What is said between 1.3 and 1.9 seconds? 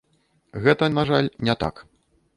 не так.